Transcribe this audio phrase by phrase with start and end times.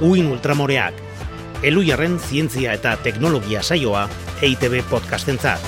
[0.00, 0.92] Uin Ultramoreak,
[1.64, 4.02] Elujarren zientzia eta teknologia saioa
[4.44, 5.62] EITB podcastentzat.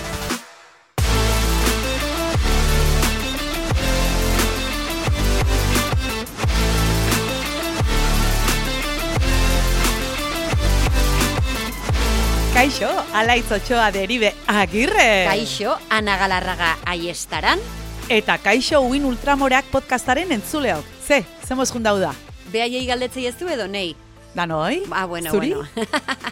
[12.53, 15.25] Kaixo, alaitz otxoa deribe agirre.
[15.25, 17.63] Kaixo, Ana Galarraga aiestaran.
[18.13, 20.85] Eta Kaixo Uin Ultramoreak podcastaren entzuleok.
[21.07, 22.13] Ze, zemos jundau da.
[22.53, 23.95] Behaiei galdetzei ez du edo nei?
[24.35, 24.83] Da noi?
[24.91, 25.55] Ah, bueno, Zuri?
[25.55, 25.69] bueno.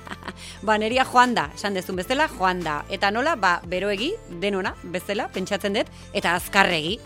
[0.63, 2.85] ba, neria joan da, esan dezun bezala, joan da.
[2.91, 6.99] Eta nola, ba, beroegi, denona, bezala, pentsatzen dut, eta azkarregi.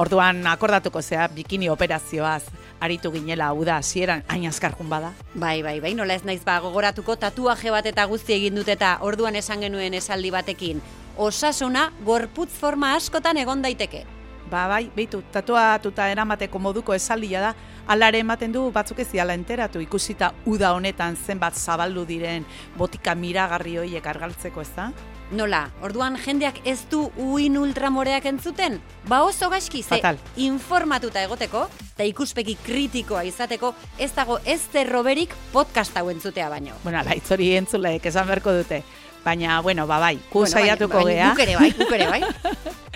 [0.00, 2.42] Orduan akordatuko zea bikini operazioaz
[2.82, 5.12] aritu ginela hau da hasieran hain azkar jun bada.
[5.34, 8.96] Bai, bai, bai, nola ez naiz ba, gogoratuko tatuaje bat eta guzti egin dut eta
[9.06, 10.82] orduan esan genuen esaldi batekin.
[11.16, 14.04] Osasuna, gorputz forma askotan egon daiteke.
[14.52, 17.52] Ba bai, beitu, tatuatuta eramateko moduko esaldia da,
[17.88, 22.44] alare ematen du batzuk ez diala enteratu ikusita uda honetan zenbat zabaldu diren
[22.76, 24.90] botika miragarri hoiek argaltzeko ez da?
[25.32, 28.76] Nola, orduan jendeak ez du uin ultramoreak entzuten?
[29.08, 30.20] Ba oso gaizki, ze Fatal.
[30.36, 36.76] informatuta egoteko, eta ikuspegi kritikoa izateko, ez dago ez zerroberik podcast hau entzutea baino.
[36.84, 38.84] Bueno, alaitz hori entzuleek esan beharko dute.
[39.24, 41.30] Baina, bueno, ba bai, gu Bueno, bai, bai, gea.
[41.30, 42.24] Guk ere bai, guk ere bai.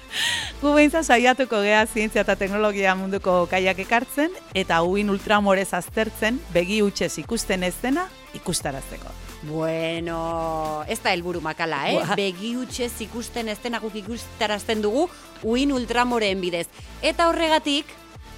[0.61, 6.81] Gu behintzat saiatuko gea zientzia eta teknologia munduko kaiak ekartzen eta uin ultramorez aztertzen begi
[6.85, 9.13] hutsez ikusten ez dena ikustarazteko.
[9.47, 11.95] Bueno, ez da helburu makala, eh?
[11.99, 12.17] Buah.
[12.19, 15.07] Begi hutsez ikusten ez dena guk ikustarazten dugu
[15.45, 16.67] uin ultramoreen bidez.
[17.03, 17.93] Eta horregatik,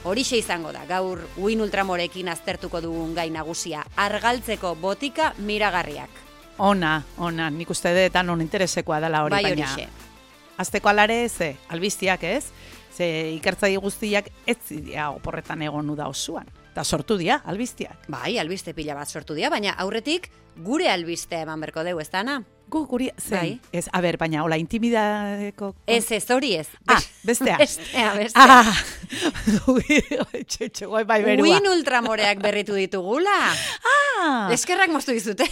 [0.05, 6.25] horixe izango da, gaur uin ultramorekin aztertuko dugun gai nagusia, argaltzeko botika miragarriak.
[6.59, 9.89] Ona, ona, nik uste dut non interesekoa dela hori, bai baina.
[10.59, 12.45] Azteko alare ze, albiztiak ez,
[12.93, 13.07] ze
[13.37, 16.49] ikertzai guztiak ez zidia oporretan egon da osoan.
[16.73, 18.07] Eta sortu dira, albiztiak.
[18.11, 22.43] Bai, albiste pila bat sortu dira, baina aurretik gure albiste eman berko deu, ez dana?
[22.69, 23.79] Gu guri, zein, Bai.
[23.81, 25.71] ez, a ber, baina, hola, intimidadeko...
[25.87, 26.67] Ez, ez, hori ez.
[26.87, 27.57] Ah, bestea.
[27.63, 28.45] Bestea, bestea.
[28.45, 28.83] Ah,
[29.73, 30.01] ui,
[30.45, 31.47] txetxe, guai, bai, berua.
[31.49, 33.37] Uin ultramoreak berritu ditugula.
[34.21, 35.47] Ah, Eskerrak moztu dizute.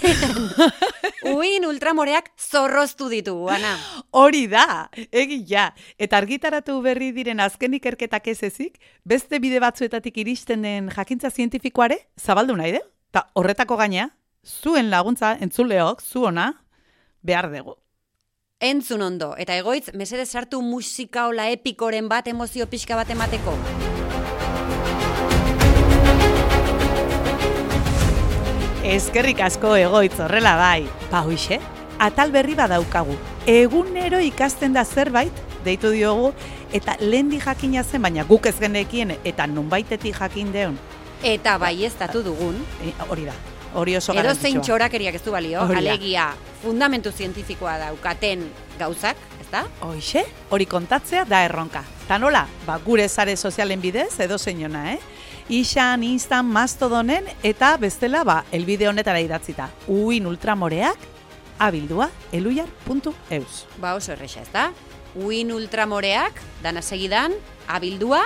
[1.37, 3.73] Uin ultramoreak zorroztu ditugu, Ana.
[4.13, 4.67] Hori da,
[5.09, 5.71] egia.
[5.97, 8.77] Eta argitaratu berri diren azken ikerketak ez ezik,
[9.09, 12.85] beste bide batzuetatik iristen den jakintza zientifikoare, zabaldu nahi de?
[13.11, 14.11] Ta horretako gaina,
[14.45, 16.51] zuen laguntza, entzuleok, zu ona,
[17.27, 17.77] behar dugu.
[18.61, 23.53] Entzun ondo, eta egoitz, mesedez sartu musika ola epikoren bat emozio pixka bat emateko.
[28.87, 30.87] Eskerrik asko egoitz horrela bai.
[31.11, 31.59] Ba hoixe,
[31.99, 33.17] atal berri badaukagu.
[33.51, 36.31] Egunero ikasten da zerbait, deitu diogu,
[36.73, 40.79] eta lehendi jakina zen, baina guk ez genekien, eta nunbaitetik jakin deun.
[41.23, 43.35] Eta bai ez dugun, E, hori da,
[43.77, 45.81] hori oso edo zein txorakeriak ez du balio, Hori da.
[45.93, 46.27] alegia
[46.63, 48.47] fundamentu zientifikoa daukaten
[48.79, 49.67] gauzak, ezta?
[49.85, 51.85] Hoixe, hori kontatzea da erronka.
[52.09, 54.99] Ta nola, ba, gure sare sozialen bidez, edo zeinona, eh?
[55.49, 59.69] Ixan, Instan, Mastodonen, eta bestela, ba, elbide honetara idatzita.
[59.87, 60.99] Uin ultramoreak,
[61.59, 63.67] abildua, eluiar.eus.
[63.81, 64.73] Ba oso erresa, ezta?
[65.15, 67.33] Uin ultramoreak, dana segidan,
[67.69, 68.25] abildua,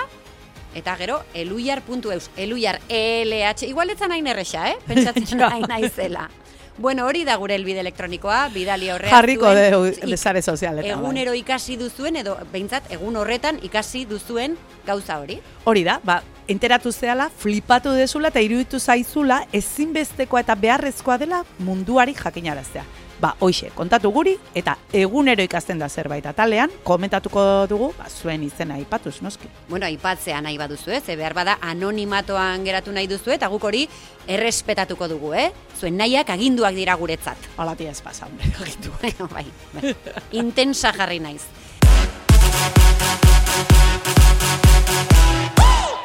[0.75, 2.29] eta gero, eluiar.eus.
[2.37, 4.77] Eluiar, ELH, igual etzan hain erresa, eh?
[4.87, 6.29] Pentsatzen hain naizela.
[6.77, 9.51] Bueno, hori da gure elbide elektronikoa, bidali horreak Jarriko
[9.87, 10.95] ik- sare sozialetan.
[10.95, 11.03] bai.
[11.03, 15.39] Egunero ikasi duzuen, edo behintzat, egun horretan ikasi duzuen gauza hori.
[15.65, 22.15] Hori da, ba, enteratu zehala, flipatu dezula eta iruditu zaizula ezinbestekoa eta beharrezkoa dela munduari
[22.15, 22.83] jakinaraztea.
[23.21, 28.79] Ba, hoixe, kontatu guri eta egunero ikasten da zerbait atalean, komentatuko dugu, ba, zuen izena
[28.79, 29.45] aipatuz, noski.
[29.69, 33.83] Bueno, aipatzea nahi baduzu ez, ze behar bada anonimatoan geratu nahi duzu eta guk hori
[34.25, 35.51] errespetatuko dugu, eh?
[35.77, 37.37] Zuen nahiak aginduak dira guretzat.
[37.61, 38.49] Hola, tia ez pasa, hombre.
[39.01, 39.95] Bueno, bai, bai.
[40.41, 41.45] Intensa jarri naiz.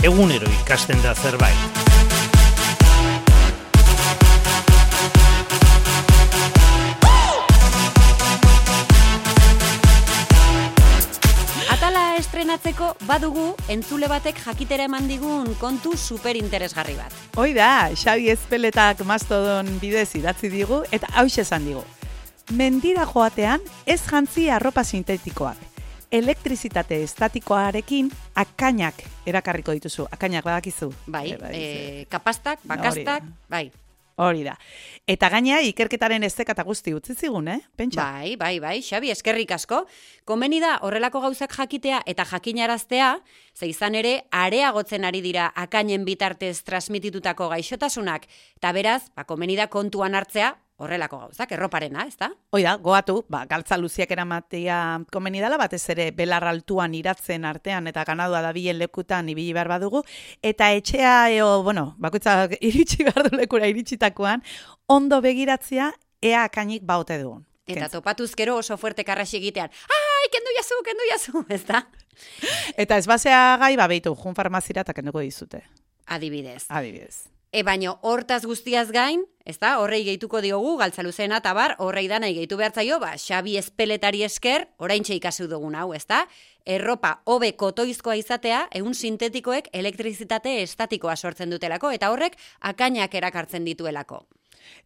[0.04, 1.85] Egunero ikasten da zerbait.
[12.26, 17.14] Estrenatzeko badugu entzule batek jakitera eman digun kontu super interesgarri bat.
[17.38, 21.84] Hoi da, Xabi Ezpeletak mastodon bidez idatzi digu, eta hauxe esan digu.
[22.58, 25.62] Mendira joatean ez jantzi arropa sintetikoak.
[26.10, 28.10] Elektrizitate estatikoarekin
[28.42, 30.10] akainak erakarriko dituzu.
[30.10, 30.90] Akainak badakizu.
[31.06, 33.68] Bai, eh, kapastak, bakastak, bai.
[34.16, 34.54] Hori da.
[35.04, 37.58] Eta gaina ikerketaren ezeka eta guzti utzi zigun, eh?
[37.76, 38.00] Pentsa.
[38.16, 39.82] Bai, bai, bai, Xabi, eskerrik asko.
[40.24, 43.10] Komeni da horrelako gauzak jakitea eta jakinaraztea,
[43.52, 48.24] ze izan ere areagotzen ari dira akainen bitartez transmititutako gaixotasunak,
[48.56, 52.28] eta beraz, ba, komeni da kontuan hartzea horrelako gauzak, erroparena, ez da?
[52.52, 54.78] Hoi da, goatu, ba, galtza luziak eramatea
[55.12, 59.70] komeni dela, batez ere belar altuan iratzen artean eta ganadua da bilen lekutan ibili behar
[59.72, 60.02] badugu,
[60.44, 64.44] eta etxea, eo, bueno, bakoitza iritsi behar du lekura iritsitakoan,
[64.86, 65.92] ondo begiratzea
[66.22, 67.46] ea akainik baute dugun.
[67.66, 71.86] Eta topatuzkero oso fuerte karraxi egitean, ai, kendu jazu, kendu jazu, ez da?
[72.76, 75.64] Eta ez basea gai, ba, behitu, jun farmazira eta kenduko dizute.
[76.06, 76.66] Adibidez.
[76.68, 77.35] Adibidez.
[77.52, 82.32] E baino hortaz guztiaz gain, ez da, horrei gehituko diogu, galtzaluzena eta bar, horrei danai
[82.34, 86.26] gehitu behartzaio, ba, Xabi espeletari esker, orain ikasi dugun hau, ez da?
[86.66, 94.26] Erropa hobe kotoizkoa izatea, egun sintetikoek elektrizitate estatikoa sortzen dutelako, eta horrek akainak erakartzen dituelako.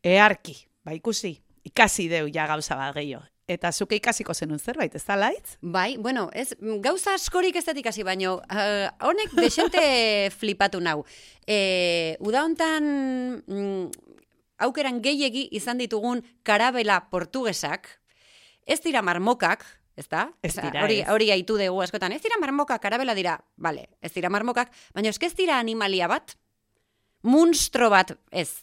[0.05, 3.30] Earki, ba ikusi, ikasi deu ja gauza bat gehiago.
[3.51, 5.57] Eta zuke ikasiko zenun zerbait, ez da laitz?
[5.61, 6.53] Bai, bueno, ez,
[6.85, 9.83] gauza askorik ez dut ikasi, baino, uh, honek desente
[10.39, 11.01] flipatu nau.
[11.43, 12.87] E, uda hontan,
[13.43, 14.13] mm,
[14.67, 17.91] aukeran gehiegi izan ditugun karabela portugesak,
[18.71, 19.67] ez dira marmokak,
[19.99, 20.29] ez da?
[20.47, 24.31] Ez dira, hori, hori gaitu dugu askotan, ez dira marmokak, karabela dira, bale, ez dira
[24.31, 26.37] marmokak, baina ez dira animalia bat,
[27.27, 28.63] munstro bat, ez,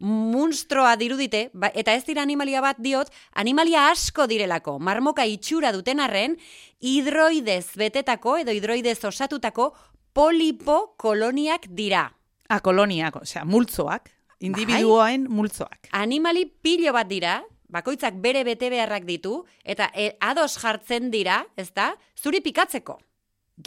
[0.00, 6.00] munstroa dirudite, ba, eta ez dira animalia bat diot, animalia asko direlako, marmoka itxura duten
[6.00, 6.38] arren,
[6.80, 9.74] hidroidez betetako edo hidroidez osatutako
[10.16, 12.08] polipo koloniak dira.
[12.48, 14.10] A, koloniak, osea, multzoak,
[14.40, 15.92] individuoen multzoak.
[15.92, 21.70] Animali pilo bat dira, bakoitzak bere bete beharrak ditu, eta e, ados jartzen dira, ez
[21.76, 22.98] da, zuri pikatzeko.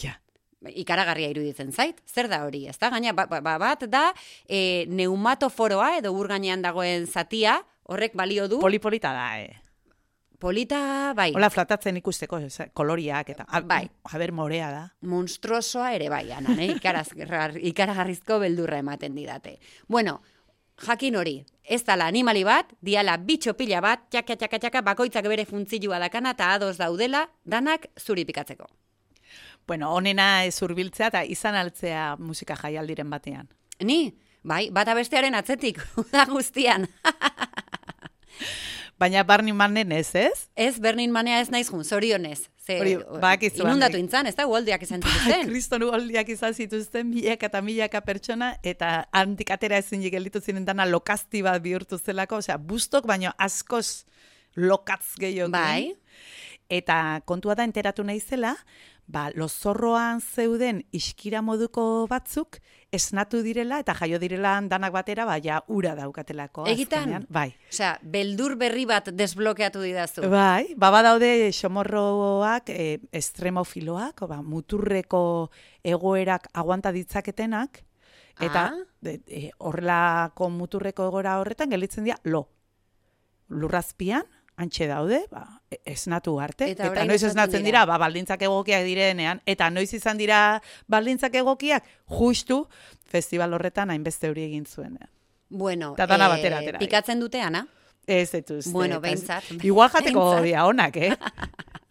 [0.01, 0.17] Ja.
[0.69, 2.89] Ikaragarria iruditzen zait, zer da hori, ez da?
[2.89, 4.13] Gaina, ba, ba, bat da,
[4.47, 9.59] e, neumatoforoa edo ur gainean dagoen zatia, horrek balio du, Polipolita da, eh.
[10.39, 12.39] polita, bai, Hola, flatatzen ikusteko,
[12.75, 13.45] koloriak eta...
[13.47, 13.85] A, Bai.
[14.11, 14.83] A ber, morea da.
[15.07, 16.73] monstruosoa ere bai, anan, eh?
[16.75, 17.15] Ikaraz-
[17.63, 19.57] ikaragarrizko beldurra ematen didate.
[19.87, 20.21] Bueno,
[20.83, 25.45] jakin hori, ez dala animali bat, diala bitxo pila bat, txaka, txaka, txaka, bakoitzak bere
[25.47, 28.67] funtzilua dakana eta ados daudela, danak zuri pikatzeko.
[29.67, 33.47] Bueno, onena ez urbiltzea eta izan altzea musika jaialdiren batean.
[33.81, 34.13] Ni,
[34.43, 35.79] bai, bata bestearen atzetik,
[36.13, 36.87] da guztian.
[39.03, 40.47] Baina Barney Mannen ez, ez?
[40.55, 42.45] Ez, Bernin manea ez naiz jun, zorionez.
[42.63, 45.49] Ze, Hori, badakizu, inundatu intzan, ez da, uoldiak izan Bai, zituzten.
[45.49, 50.85] kriston ugaldiak izan zituzten milaka eta milaka pertsona eta handik atera ezin gelditu ziren dana
[50.87, 54.05] lokazti bat bihurtu zelako, osea, bustok baino askoz
[54.55, 55.51] lokatz gehiago.
[55.51, 55.91] Bai.
[56.71, 58.55] Eta kontua da enteratu naizela,
[59.07, 62.59] ba, lozorroan zeuden iskira moduko batzuk
[62.93, 66.65] esnatu direla eta jaio direla danak batera, ba, ja, ura daukatelako.
[66.67, 67.07] Egitan?
[67.07, 67.25] azkenean.
[67.29, 67.55] Bai.
[67.71, 70.27] Osea, beldur berri bat desblokeatu didazu.
[70.29, 75.49] Bai, baba daude xomorroak, e, estremofiloak, ba, muturreko
[75.83, 77.83] egoerak aguanta ditzaketenak,
[78.39, 78.83] eta Ah.
[79.01, 82.47] de, e, horrelako muturreko egoera horretan gelditzen dira lo.
[83.49, 84.23] Lurrazpian,
[84.57, 86.69] antxe daude, ba, e- esnatu arte.
[86.71, 87.83] Eta Eta, noiz esnatzen dira.
[87.83, 92.67] dira, ba, baldintzak egokiak direnean, eta noiz izan dira baldintzak egokiak, justu
[93.05, 94.97] festival horretan hainbeste hori egin zuen.
[95.49, 97.67] Bueno, Eta dana eh, batera atera, pikatzen dute, Ana?
[98.07, 98.65] Ez etuz.
[98.71, 99.43] Bueno, behintzat.
[99.63, 101.13] Igual jateko dira onak, eh?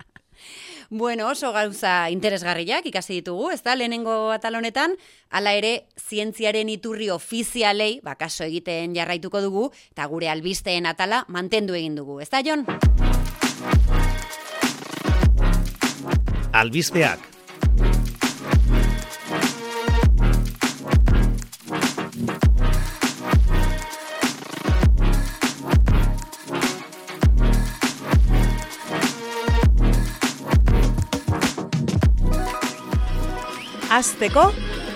[0.95, 4.93] Bueno, oso gauza interesgarriak ikasi ditugu, ez da, lehenengo atal honetan,
[5.33, 9.63] hala ere, zientziaren iturri ofizialei, ba, kaso egiten jarraituko dugu,
[9.95, 12.69] eta gure albisteen atala mantendu egin dugu, ez da, Jon?
[16.53, 17.25] Albizpeak.
[33.93, 34.47] Azteko,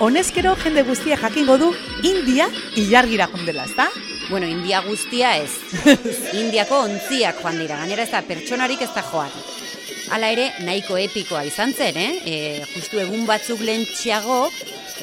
[0.00, 1.66] honezkero jende guztia jakingo du
[2.02, 2.46] India
[2.80, 3.90] ilargira jondela, ezta?
[4.30, 5.50] Bueno, India guztia ez.
[6.40, 9.34] Indiako ontziak joan dira, gainera ez da pertsonarik ez da joan.
[10.16, 12.08] Hala ere, nahiko epikoa izan zen, eh?
[12.24, 12.38] E,
[12.72, 14.46] justu egun batzuk lentxiago,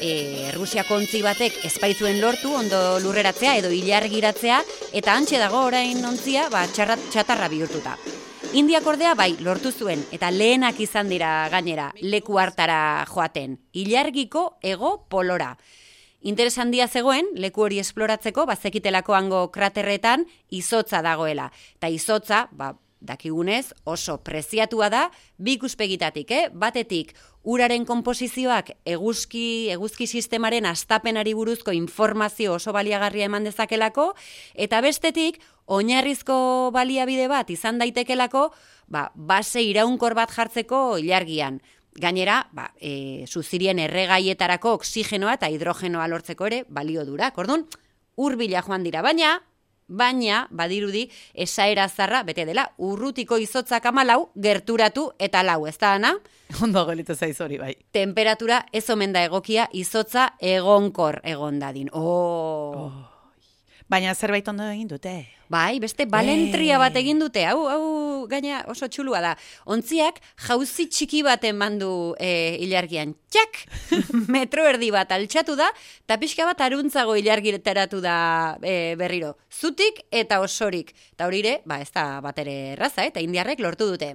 [0.02, 4.58] e, Rusiako ontzi batek espaitzuen lortu ondo lurreratzea edo ilargiratzea,
[4.90, 7.94] eta antxe dago orain ontzia, ba, txarra, txatarra bihurtuta.
[8.54, 13.56] Indiak ordea bai lortu zuen eta lehenak izan dira gainera leku hartara joaten.
[13.74, 15.56] Ilargiko ego polora.
[16.22, 20.22] Interes handia zegoen, leku hori esploratzeko, bazekitelako hango kraterretan
[20.54, 21.48] izotza dagoela.
[21.74, 22.70] Eta izotza, ba,
[23.04, 25.04] dakigunez oso preziatua da
[25.36, 26.48] bi ikuspegitatik, eh?
[26.52, 34.12] Batetik uraren konposizioak eguzki eguzki sistemaren astapenari buruzko informazio oso baliagarria eman dezakelako
[34.66, 38.50] eta bestetik oinarrizko baliabide bat izan daitekelako,
[38.88, 41.60] ba, base iraunkor bat jartzeko ilargian.
[41.94, 47.38] Gainera, ba, e, zuzirien erregaietarako oksigenoa eta hidrogenoa lortzeko ere balio durak.
[47.38, 47.68] Orduan,
[48.16, 49.36] urbila joan dira, baina,
[49.88, 56.14] baina, badirudi, esaera zarra, bete dela, urrutiko izotzak amalau, gerturatu eta lau, ez da, ana?
[56.62, 57.74] Ondo gelitu zaiz hori, bai.
[57.92, 61.90] Temperatura ez omen da egokia izotza egonkor egon dadin.
[61.92, 62.86] Oh.
[62.86, 63.13] Oh.
[63.88, 65.12] Baina zerbait ondo egin dute.
[65.52, 66.78] Bai, beste balentria Eh.
[66.80, 67.44] bat egin dute.
[67.44, 69.34] Hau, hau, gaina oso txulua da.
[69.66, 73.12] Ontziak jauzi txiki bat emandu e, ilargian.
[73.28, 73.60] Txak!
[74.34, 75.68] Metro erdi bat altxatu da,
[76.06, 79.36] eta pixka bat aruntzago ilargiteratu da e, berriro.
[79.52, 80.94] Zutik eta osorik.
[81.12, 84.14] Eta hori ere, ba, ez da bat ere erraza, eh, eta indiarrek lortu dute.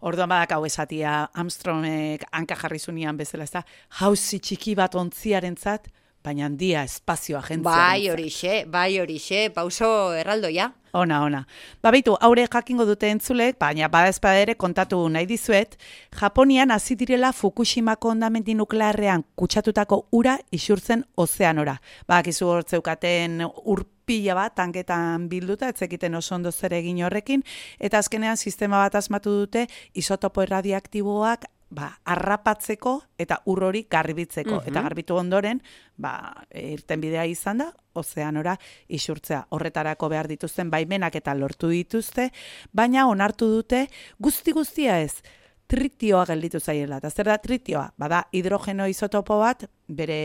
[0.00, 3.62] Orduan badak hau esatia Armstrongek hanka jarri zunian bezala, ez da,
[4.00, 5.88] jauzi txiki bat ontziarentzat,
[6.24, 7.68] baina handia espazioa jentzia.
[7.68, 10.70] Bai horixe, bai horixe, pauso erraldoia.
[10.94, 11.40] Ona, ona.
[11.82, 15.74] Ba, beitu, haure jakingo dute entzulek, baina badezpada ere kontatu nahi dizuet,
[16.20, 21.80] Japonian hasi direla Fukushimako ondamendi nuklearrean kutsatutako ura isurtzen ozeanora.
[22.08, 27.42] Ba, kizu hortzeukaten urpila bat tanketan bilduta, etzekiten oso ondo zer egin horrekin,
[27.80, 29.66] eta azkenean sistema bat asmatu dute
[29.98, 34.60] isotopo erradiaktiboak ba, arrapatzeko eta ur hori garbitzeko.
[34.60, 34.68] Mhm.
[34.68, 35.62] Eta garbitu ondoren,
[35.96, 38.56] ba, irten bidea izan da, ozeanora
[38.88, 39.46] isurtzea.
[39.50, 42.30] Horretarako behar dituzten baimenak eta lortu dituzte,
[42.72, 43.86] baina onartu dute
[44.18, 45.22] guzti guztia ez,
[45.66, 46.98] tritioa gelditu zaiela.
[46.98, 47.86] Eta zer da tritioa?
[47.98, 50.18] Bada hidrogeno isotopo bat, bere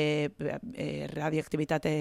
[0.74, 1.93] e, radioaktibitate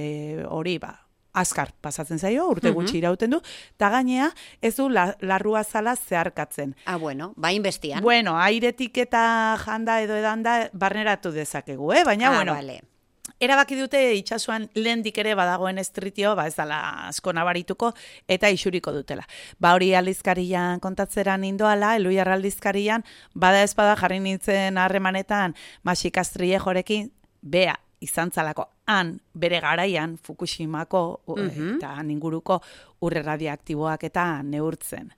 [0.49, 0.95] hori, ba,
[1.40, 2.99] azkar pasatzen zaio, urte gutxi Mhm.
[2.99, 3.40] irauten du,
[3.76, 4.30] eta gainea
[4.62, 6.75] ez du la, larrua zala zeharkatzen.
[6.85, 8.02] Ah, bueno, bain bestian.
[8.02, 12.04] Bueno, airetik eta janda edo edanda barneratu dezakegu, eh?
[12.04, 12.83] baina, ah, bueno, vale.
[13.40, 17.92] Erabaki dute itxasuan lehendik ere badagoen estritio, ba ez dala asko nabarituko
[18.26, 19.23] eta isuriko dutela.
[19.61, 23.04] Ba hori aldizkarian kontatzeran indoala, eluiar aldizkarian,
[23.35, 25.54] bada ez bada jarri nintzen harremanetan
[25.85, 31.75] Maxikastrie jorekin, bea izan zalako han bere garaian Fukushimako u- Mhm.
[31.76, 32.61] eta han inguruko
[33.00, 35.12] urre radioaktiboak eta neurtzen.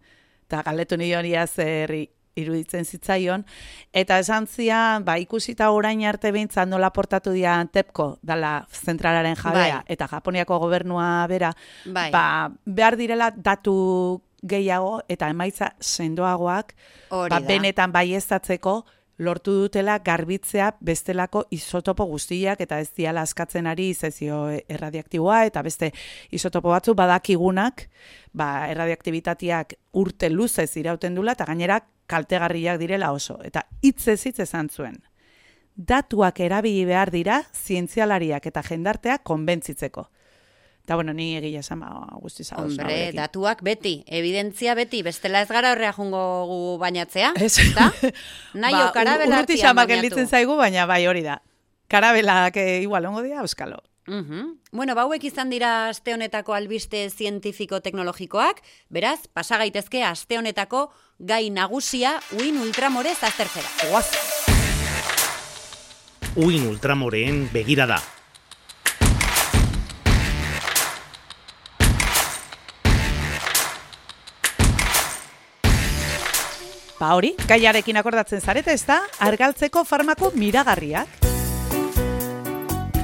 [0.47, 3.45] Eta galdetu nioria zer i- iruditzen zitzaion,
[3.93, 9.77] eta esan zian, ba, ikusita orain arte behintzat nola portatu dian TEPCO, dala zentralaren jabea,
[9.77, 9.85] Bai.
[9.89, 11.53] eta Japoniako gobernua bera,
[11.87, 12.11] Bai.
[12.11, 16.75] ba, behar direla datu gehiago eta emaitza sendoagoak,
[17.11, 17.47] Hori ba, da.
[17.47, 18.87] benetan baiestatzeko
[19.21, 25.93] lortu dutela garbitzea bestelako isotopo guztiak eta ez diala askatzen ari zezio erradiaktiboa eta beste
[26.33, 27.87] isotopo batzu badakigunak
[28.33, 33.39] ba, erradiaktibitateak urte luzez irauten dula eta gainera kaltegarriak direla oso.
[33.45, 34.99] Eta hitzez hitz esan zuen.
[35.77, 40.09] Datuak erabili behar dira zientzialariak eta jendarteak konbentzitzeko.
[40.91, 45.47] Eta bueno, ni egia esan ba, guztiz ados Hombre, datuak beti, evidentzia beti, bestela ez
[45.47, 47.61] gara horrea jungo gu bainatzea, Ez.
[47.63, 47.93] ezta?
[48.59, 49.55] Naio ba, bainatu.
[49.87, 51.39] gelditzen zaigu, baina bai hori da.
[51.87, 53.85] Karabelak eh, igual ongo dira, euskalo.
[54.09, 54.59] Mhm.
[54.73, 60.89] Bueno, bauek izan dira aste honetako albiste zientifiko teknologikoak, beraz, pasa gaitezke aste honetako
[61.21, 64.03] gai nagusia uin ultramorez aztertzera.
[66.35, 68.03] Uin ultramoreen begirada.
[77.01, 81.15] Ba hori, gaiarekin akordatzen zarete ez da, argaltzeko farmako miragarriak.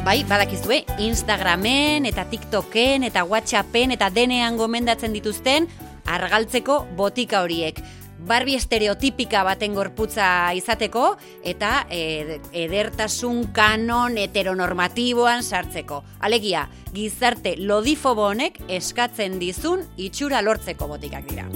[0.04, 5.64] Bai, badakizue, Instagramen eta TikToken eta Whatsappen eta denean gomendatzen dituzten
[6.12, 7.80] argaltzeko botika horiek.
[8.26, 11.06] Barbie estereotipika baten gorputza izateko
[11.44, 12.36] eta e,
[12.66, 16.02] edertasun kanon heteronormatiboan sartzeko.
[16.20, 21.48] Alegia, gizarte lodifobo honek eskatzen dizun itxura lortzeko botikak dira.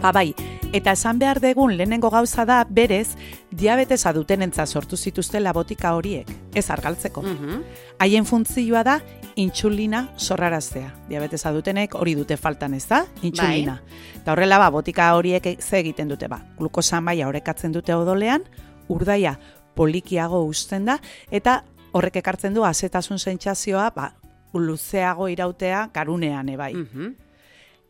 [0.00, 0.34] Ba bai,
[0.72, 3.16] eta esan behar degun lehenengo gauza da berez,
[3.50, 7.22] diabetesa dutenentza sortu zituztela botika horiek, ez argaltzeko.
[7.22, 7.62] Mhm.
[7.98, 9.00] Haien funtzioa da
[9.34, 10.94] intsulina sorraraztea.
[11.08, 13.80] Diabetesa dutenek hori dute faltan ez da, intsulina.
[14.20, 16.44] Eta horrela ba, botika horiek ze egiten dute ba.
[16.58, 18.44] Glukosa maila orekatzen dute odolean,
[18.88, 19.38] urdaia
[19.74, 21.00] polikiago uzten da,
[21.30, 24.12] eta horrek ekartzen du azetasun sentsazioa ba,
[24.54, 26.74] luzeago irautea garunean ebai.
[26.74, 27.27] Mhm.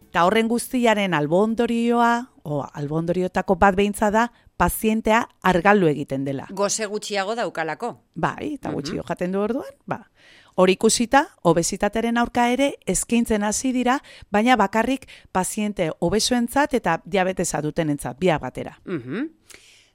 [0.09, 2.13] Eta horren guztiaren albondorioa,
[2.49, 6.47] o albondoriotako bat behintza da, pazientea argaldu egiten dela.
[6.57, 7.93] Goze gutxiago daukalako.
[8.17, 10.07] Bai, eta gutxi jaten du orduan, ba.
[10.59, 14.01] Hori ikusita, obesitatearen aurka ere eskaintzen hasi dira,
[14.33, 18.79] baina bakarrik paziente obesoentzat eta diabetesa dutenentzat biak batera.
[18.85, 19.29] Mhm.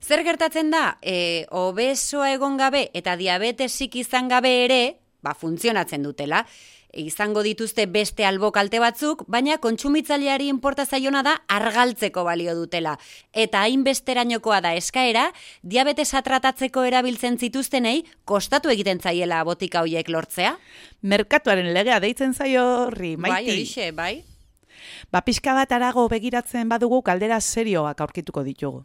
[0.04, 4.82] Zer gertatzen da, e, obesoa egon gabe eta diabetesik izan gabe ere,
[5.24, 6.46] ba, funtzionatzen dutela.
[6.94, 13.00] izango dituzte beste albo kalte batzuk, baina kontsumitzaileari inporta zaiona da argaltzeko balio dutela.
[13.34, 15.24] Eta hainbesterainokoa da eskaera,
[15.64, 20.54] diabetesa tratatzeko erabiltzen zituztenei, kostatu egiten zaiela botika hoiek lortzea?
[21.02, 23.34] Merkatuaren legea deitzen zaio horri, maiti.
[23.34, 24.14] Bai, horixe, bai.
[25.12, 28.84] Ba, pixka bat arago begiratzen badugu kaldera serioak aurkituko ditugu.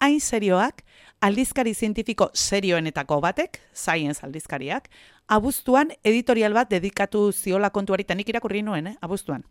[0.00, 0.82] Hain serioak,
[1.24, 4.90] aldizkari zientifiko serioenetako batek, Science aldizkariak,
[5.26, 8.96] abuztuan editorial bat dedikatu ziola kontuari, eta nik irakurri nuen, eh?
[9.00, 9.44] abuztuan.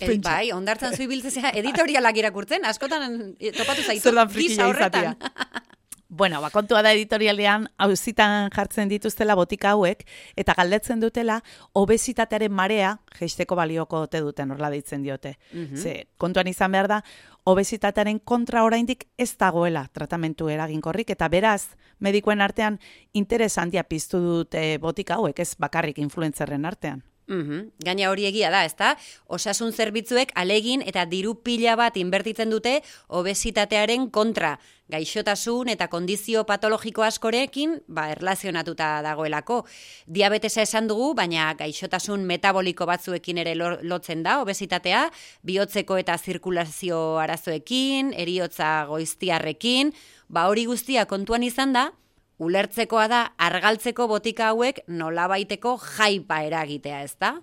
[0.00, 4.10] E, bai, ondartzan zu ibiltzea editorialak irakurtzen, askotan topatu zaitu.
[4.34, 5.14] Gisa horretan.
[5.14, 5.68] izatea.
[6.10, 10.06] Bueno, ba, kontua da editorialean auzitan jartzen dituztela botika hauek
[10.40, 11.42] eta galdetzen dutela
[11.76, 15.34] obesitatearen marea jeisteko balioko ote duten horla deitzen diote.
[15.52, 15.76] Mhm.
[15.76, 17.02] Ze, kontuan izan behar da,
[17.44, 22.80] obesitatearen kontra oraindik ez dagoela tratamentu eraginkorrik eta beraz, medikoen artean
[23.12, 27.02] interes handia piztu dute botika hauek, ez bakarrik influentzerren artean.
[27.28, 27.70] Mhm.
[27.84, 28.94] Gaina hori egia da, ezta?
[29.28, 34.54] Osasun zerbitzuek alegin eta diru pila bat inbertitzen dute obesitatearen kontra.
[34.88, 39.66] Gaixotasun eta kondizio patologiko askorekin, ba, erlazionatuta dagoelako.
[40.06, 45.10] Diabetesa esan dugu, baina gaixotasun metaboliko batzuekin ere lo- lotzen da obesitatea,
[45.44, 49.92] bihotzeko eta zirkulazio arazoekin, eriotza goiztiarrekin,
[50.28, 51.90] ba hori guztia kontuan izan da,
[52.38, 57.34] ulertzekoa da argaltzeko botika hauek nolabaiteko jaipa eragitea, ezta?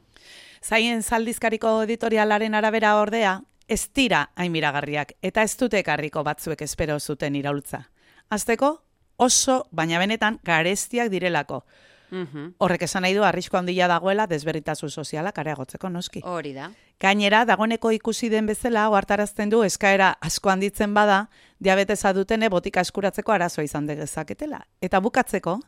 [0.63, 6.99] Zaien zaldizkariko editorialaren arabera ordea, ez dira hain miragarriak eta ez dute ekarriko batzuek espero
[6.99, 7.83] zuten iraultza.
[8.29, 8.71] Azteko,
[9.17, 11.63] oso, baina benetan, garestiak direlako.
[12.11, 12.53] Mhm.
[12.57, 16.21] Horrek esan nahi du arrisko handia dagoela desberritasun sozialak areagotzeko noski.
[16.23, 16.71] Hori da.
[16.99, 23.31] Gainera, dagoeneko ikusi den bezala, ohartarazten du eskaera asko handitzen bada, diabetesa dutene botika eskuratzeko
[23.31, 24.61] arazoa izan dezaketela.
[24.81, 25.59] Eta bukatzeko,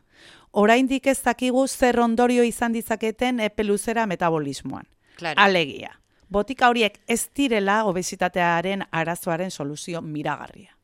[0.52, 4.88] oraindik ez dakigu zer ondorio izan ditzaketen epe luzera metabolismoan.
[5.16, 5.42] Claro.
[5.42, 10.77] Alegia, botika horiek ez direla obesitatearen arazoaren soluzio miragarria.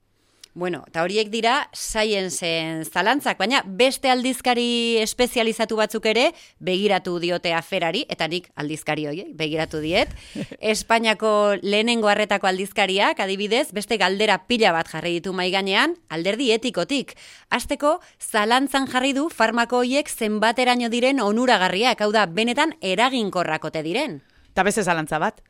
[0.57, 2.47] Bueno, eta horiek dira science
[2.87, 6.29] zalantzak, baina beste aldizkari espezializatu batzuk ere
[6.63, 10.13] begiratu diote aferari, eta nik aldizkari horiek begiratu diet.
[10.75, 17.17] Espainiako lehenengo harretako aldizkariak, adibidez, beste galdera pila bat jarri ditu mai gainean, alderdi etikotik.
[17.51, 24.21] Hasteko zalantzan jarri du farmako horiek zenbateraino diren onuragarriak, hau da, benetan eraginkorrakote diren.
[24.55, 25.43] Eta beste zalantza bat,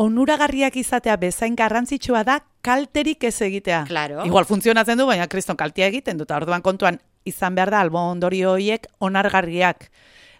[0.00, 3.84] onuragarriak izatea bezain garrantzitsua da kalterik ez egitea.
[3.88, 4.24] Claro.
[4.24, 6.30] Igual funtzionatzen du, baina kriston kaltea egiten dut.
[6.32, 9.90] Orduan kontuan izan behar da albo ondorio horiek onargarriak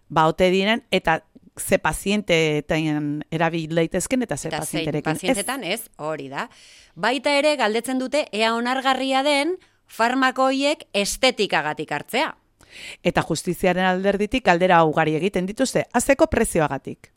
[0.09, 1.21] baute diren eta
[1.61, 5.13] ze pazienteetan erabil daitezken eta ze Eta pazienterekin.
[5.13, 6.49] pazientetan ez, hori da.
[6.95, 12.35] Baita ere galdetzen dute ea onargarria den farmako horiek estetikagatik hartzea.
[13.03, 17.13] Eta justiziaren alderditik galdera ugari egiten dituzte, azteko prezioagatik.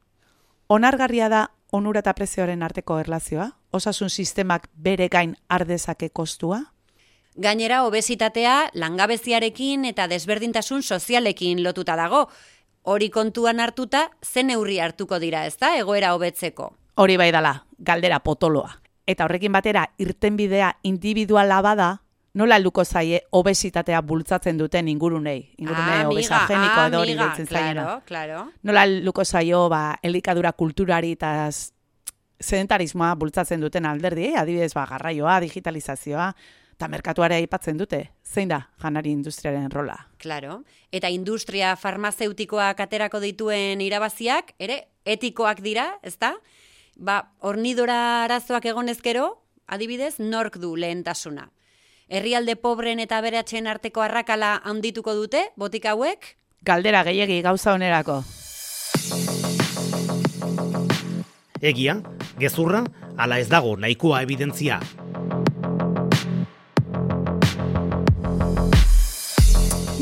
[0.67, 3.49] Onargarria da onura eta prezioaren arteko erlazioa?
[3.73, 6.61] Osasun sistemak bere gain ardezake kostua?
[7.35, 12.27] Gainera, obesitatea langabeziarekin eta desberdintasun sozialekin lotuta dago.
[12.83, 16.73] Hori kontuan hartuta, zen neurri hartuko dira, ezta, egoera hobetzeko.
[16.95, 18.75] Hori bai dala, galdera potoloa.
[19.07, 21.89] Eta horrekin batera, irtenbidea individuala bada,
[22.33, 25.53] nola helduko zaie obesitatea bultzatzen duten ingurunei?
[25.61, 27.47] Ingurune obesageniko edo hori deitzen.
[27.47, 28.47] Claro, claro.
[28.63, 31.49] Nola helduko zaio, ba, elikadura kulturari eta
[32.43, 36.33] sedentarismoa bultzatzen duten alderdi, adibidez, ba, garraioa, digitalizazioa,
[36.73, 38.01] eta merkatuare aipatzen dute.
[38.25, 39.95] Zein da janari industriaren rola?
[40.17, 40.63] Claro.
[40.91, 46.33] Eta industria farmazeutikoak aterako dituen irabaziak, ere, etikoak dira, ezta?
[46.97, 49.29] Ba, hornidora arazoak egonezkero,
[49.67, 51.51] adibidez, nork du lehentasuna.
[52.13, 56.27] Herrialde pobren eta beratxen arteko arrakala handituko dute, botika hauek?
[56.61, 58.19] Galdera gehiegi gauza onerako.
[61.57, 61.95] Egia,
[62.37, 62.83] gezurra,
[63.17, 64.77] ala ez dago nahikoa evidentzia.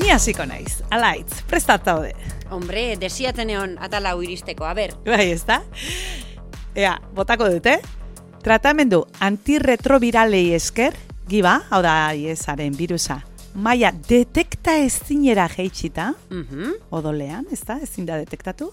[0.02, 2.12] Ni hasiko naiz, alaitz, prestat zaude.
[2.52, 4.98] Hombre, desiatzen egon atala iristeko, a ber.
[5.08, 5.62] Bai, ez da?
[6.76, 7.78] Ea, botako dute.
[8.44, 11.00] Tratamendu antirretroviralei esker,
[11.32, 13.22] giba, hau da iesaren virusa,
[13.56, 16.74] maia detekta ezinera jeitsita, Mhm.
[16.92, 18.72] odolean, ez da, ezin da detektatu,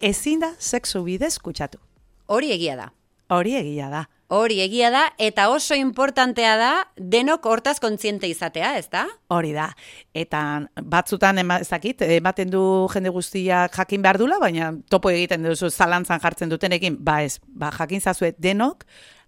[0.00, 1.78] ezin da sexu bidez kutsatu.
[2.26, 2.92] Hori egia da.
[3.30, 4.08] Hori egia da.
[4.28, 9.04] Hori egia da, eta oso importantea da denok hortaz kontziente izatea, ez da?
[9.28, 9.68] Hori da.
[10.14, 12.62] Eta batzutan ema, ezakit, ematen du
[12.94, 17.70] jende guztiak jakin behar dula, baina topo egiten duzu zalantzan jartzen dutenekin, ba ez, ba
[17.78, 18.84] jakin zazue denok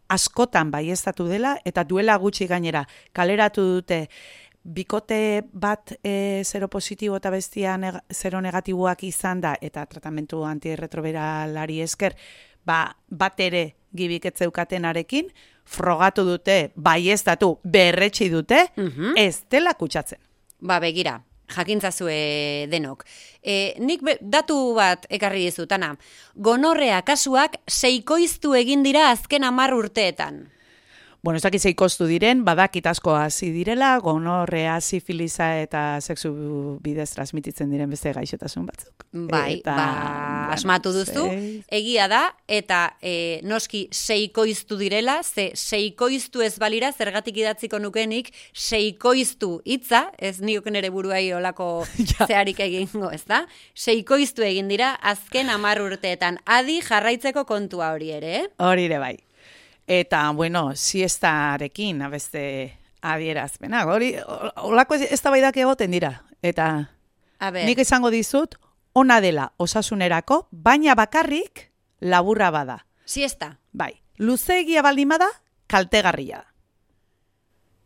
[0.09, 4.09] askotan baiestatu dela eta duela gutxi gainera kaleratu dute
[4.62, 11.81] bikote bat e, zero positibo eta bestia neg zero negatiboak izan da eta tratamentu antirretroberalari
[11.83, 12.16] esker
[12.66, 15.29] ba, bat ere gibik etzeukatenarekin,
[15.64, 19.14] frogatu dute, baiestatu, berretxi dute, Mhm.
[19.16, 20.19] ez dela kutsatzen.
[20.61, 23.05] Ba, begira, jakintzazue denok.
[23.43, 25.95] E, nik be, datu bat ekarri dizutana.
[26.35, 30.47] Gonorrea kasuak seikoiztu egin dira azken hamar urteetan.
[31.27, 36.31] Bueno, ez dakit zeikostu diren, badakit asko hasi direla, gonorrea, sifiliza eta sexu
[36.85, 39.03] bidez transmititzen diren beste gaixotasun batzuk.
[39.33, 45.49] Bai, Eta, ba, bueno, asmatu duzu, sei- egia da, eta e, noski seikoiztu direla, ze
[45.59, 52.27] seikoiztu ez balira, zergatik idatziko nukenik, seikoiztu hitza, ez niok nere buruai olako Ja.
[52.31, 53.43] zeharik egingo, ez da?
[53.75, 58.49] Seikoiztu egin dira, azken hamar urteetan, adi jarraitzeko kontua hori ere, eh?
[58.62, 59.17] Hori ere bai.
[59.87, 63.85] Eta, bueno, siestarekin, abeste adierazpena.
[63.87, 64.16] Hori,
[64.57, 66.25] olako ez da egoten dira.
[66.42, 66.90] Eta
[67.38, 68.57] A ber, nik izango dizut,
[68.92, 71.70] ona dela osasunerako, baina bakarrik
[72.01, 72.87] laburra bada.
[73.05, 73.59] siesta.
[73.72, 75.29] Bai, luzeegia baldin bada,
[75.66, 76.44] kaltegarria.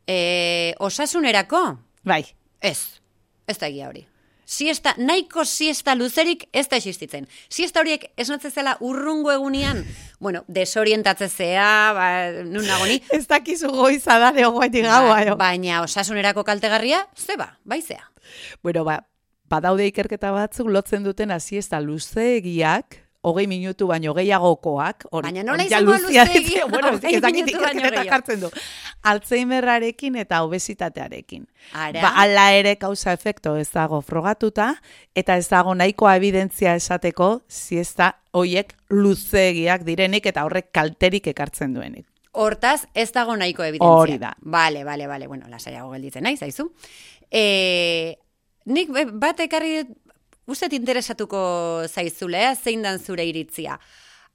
[0.06, 1.78] E, osasunerako?
[2.02, 2.24] Bai,
[2.60, 3.00] Ez,
[3.46, 4.06] ez da egia hori.
[4.50, 7.28] Siesta, nahiko siesta luzerik ez da existitzen.
[7.48, 9.84] Siesta horiek esnatze zela urrungo egunean,
[10.24, 12.08] bueno, desorientatze zea, ba,
[12.42, 15.20] nun nagoni, ez dakizu goiza da neogoetik gaua.
[15.30, 18.02] ba, baina osasunerako kaltegarria, zeba, baizea.
[18.66, 18.98] Bueno, ba,
[19.50, 25.04] badaude ikerketa batzuk lotzen duten hasiesta luzeegiak, hogei minutu baino gehiagokoak.
[25.10, 28.50] Hori, Baina nola izango ditzen, Bueno, Hogei ez dakit minutu baino ikerketa jartzen du.
[29.12, 31.46] Alzheimerrarekin eta obesitatearekin.
[31.72, 32.00] Ara?
[32.00, 34.74] Ba, ala ere kausa efekto ez dago frogatuta,
[35.14, 42.06] eta ez dago nahikoa evidentzia esateko siesta hoiek luzeegiak direnik eta horrek kalterik ekartzen duenik.
[42.32, 44.02] Hortaz, ez dago nahiko evidentzia.
[44.04, 44.34] Hori da.
[44.40, 46.70] Bale, bale, bale, bueno, lasaiago gelditzen naiz, zaizu.
[47.30, 48.16] E,
[48.70, 49.82] nik bat ekarri
[50.50, 53.78] dut, ustet interesatuko zaizulea, zein dan zure iritzia.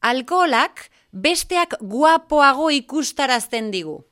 [0.01, 4.03] Alkoholak besteak guapoago ikustarazten digu.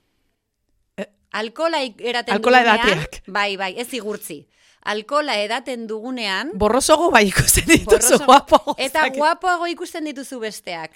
[0.97, 3.23] Eh, Alkola eraten alkohola dugunean, edateak.
[3.27, 4.47] bai, bai, ez igurtzi.
[4.85, 8.75] Alkola edaten dugunean, Borrosogo bai ikusten dituzu borroso- guapo.
[8.77, 10.91] eta guapoago ikusten dituzu besteak.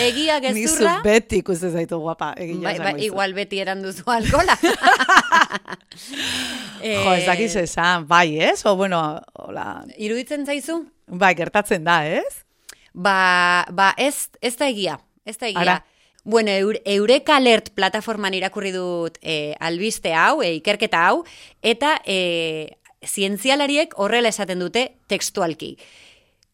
[0.00, 2.30] Egia Nizu gezurra, beti ikusten zaitu guapa.
[2.40, 4.56] Egin Bai, bai, igual beti eran duzu alkola.
[6.86, 8.60] Jo, ez dakiz esan, bai, ez?
[8.68, 9.00] O, bueno,
[9.32, 10.82] hola, Iruditzen zaizu?
[11.06, 12.44] bai, gertatzen da, ez?
[12.92, 14.98] Ba, ba ez, ez da egia.
[15.24, 15.60] Ez da egia.
[15.60, 15.76] Ara.
[16.24, 21.22] Bueno, Eur- Eureka Alert plataforman irakurri dut e, albiste hau, e, ikerketa hau,
[21.62, 25.76] eta e, zientzialariek horrela esaten dute textualki.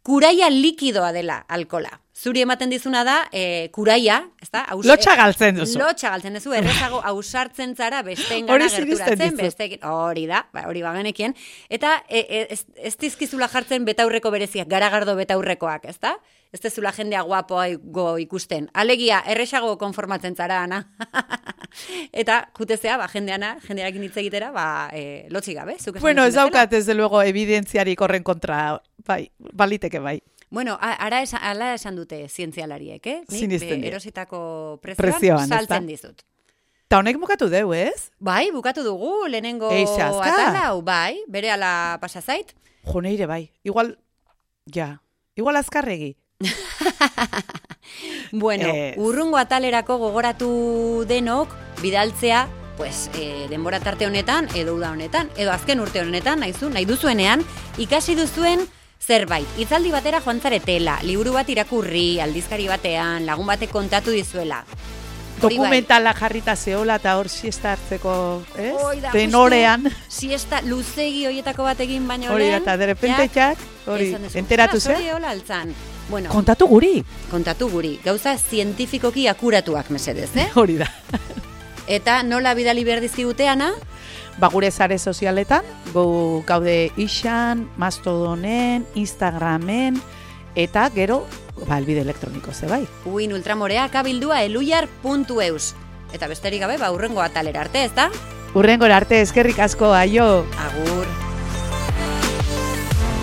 [0.03, 2.01] Kuraia likidoa dela alkola.
[2.23, 4.61] Zuri ematen dizuna da, e, kuraia, ez da?
[4.71, 5.81] Aus- Lotxa galtzen duzu.
[5.81, 10.85] Lotxa galtzen duzu, errezago ausartzen zara besteen gana sinesten gerturatzen, besteekin, hori da, ba, hori
[10.87, 11.35] bagenekien.
[11.69, 16.15] Eta e, e, ez, ez dizkizula jartzen betaurreko bereziak, garagardo betaurrekoak, ez da?
[16.53, 18.69] Ez dezula jendea guapoa go ikusten.
[18.73, 20.85] Alegia, erresago konformatzen zara, ana.
[22.23, 25.75] Eta jutezea, ba, jendeana, jendearekin hitz egitera, ba, e, lotzi gabe.
[25.81, 30.21] zuk Bueno, ez daukat, ez de luego, evidentziarik horren kontra, bai, baliteke bai.
[30.53, 33.19] Bueno, ara esan, ala esan dute zientzialariek, eh?
[33.33, 36.21] Nik be- erositako prezioan, Prezioan, saltzen dizut.
[36.93, 38.11] Ta honek bukatu deu, ez?
[38.21, 40.29] Bai, bukatu dugu, lehenengo Eixe, azka.
[40.29, 42.53] atal hau, bai, bere ala pasa zait.
[42.85, 43.47] Jo, neire bai.
[43.65, 43.97] Igual,
[44.67, 45.01] ja,
[45.35, 46.17] igual azkarregi.
[48.33, 48.95] Bueno, Ez.
[48.97, 51.49] urrungo atalerako gogoratu denok,
[51.83, 52.47] bidaltzea,
[52.79, 57.45] pues, e, denbora tarte honetan, edo uda honetan, edo azken urte honetan, nahizu, nahi duzuenean,
[57.79, 58.65] ikasi duzuen
[59.07, 59.47] zerbait.
[59.59, 64.62] Hitzaldi batera joan zaretela, liburu bat irakurri, aldizkari batean, lagun batek kontatu dizuela.
[65.43, 65.65] Hori bai.
[65.67, 68.12] Dokumentala jarrita zeola eta hor siesta hartzeko,
[68.57, 68.75] ez?
[68.79, 69.88] Hoi da, Tenorean.
[70.09, 72.62] Siesta luzegi hoietako bat egin baino Hori lehen.
[72.62, 73.59] eta de repente ja, txak,
[73.91, 75.03] hori, enteratu "Ostras, ze?
[75.03, 75.75] Hori hola altzan.
[76.09, 77.03] Bueno, Kontatu guri.
[77.31, 80.49] kontatu guri, gauza zientifikoki akuratuak mesedez, eh?
[80.55, 80.88] Hori da.
[81.88, 83.73] Eta nola bidali behar dizkiguteana?
[84.40, 90.01] Ba, gure sare sozialetan, gu gaude ixan, mastodonen, instagramen,
[90.55, 91.27] eta gero,
[91.68, 92.87] ba, elbide elektroniko ze bai.
[93.05, 95.75] Uin ultramoreak abildua eluiar.eus.
[96.12, 98.11] Eta besterik gabe, ba, urrengo atalera arte, ez da?
[98.55, 100.45] Urrengora arte eskerrik asko, aio!
[100.61, 101.07] Agur.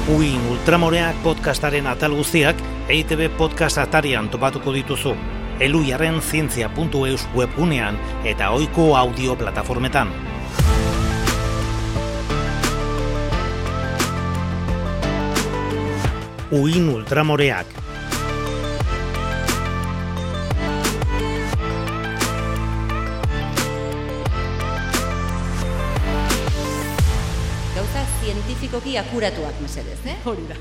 [0.09, 2.57] Uin Ultramoreak podcastaren atal guztiak
[2.89, 5.13] EITB podcast atarian topatuko dituzu.
[5.59, 10.07] elujarren zientzia.eus webgunean eta ohiko audio plataformetan.
[16.51, 17.67] Uin ultramoreak
[27.75, 30.17] Gauza zientifikoki akuratuak mesedez, eh?
[30.25, 30.57] Hori da.